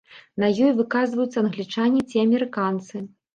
На 0.43 0.47
ёй 0.67 0.71
выказваюцца 0.79 1.37
англічане 1.43 2.01
ці 2.09 2.23
амерыканцы. 2.25 3.05